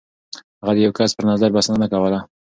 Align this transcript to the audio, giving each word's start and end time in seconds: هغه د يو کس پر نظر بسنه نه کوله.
هغه 0.61 0.73
د 0.75 0.77
يو 0.85 0.91
کس 0.97 1.09
پر 1.17 1.23
نظر 1.31 1.49
بسنه 1.55 1.77
نه 1.83 1.87
کوله. 1.93 2.19